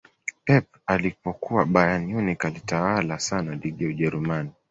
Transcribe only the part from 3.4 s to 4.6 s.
ligi ya ujerumani